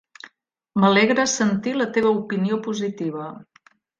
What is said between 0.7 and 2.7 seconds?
M'alegra sentir la teva opinió